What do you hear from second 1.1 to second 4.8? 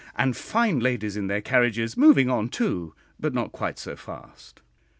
in their carriages moving on too but not quite so fast.